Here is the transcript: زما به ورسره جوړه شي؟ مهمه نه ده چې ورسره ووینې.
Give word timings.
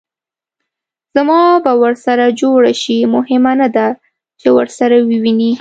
زما 1.15 1.39
به 1.65 1.71
ورسره 1.81 2.25
جوړه 2.39 2.71
شي؟ 2.81 2.97
مهمه 3.15 3.53
نه 3.61 3.67
ده 3.75 3.87
چې 4.39 4.47
ورسره 4.57 4.95
ووینې. 5.09 5.49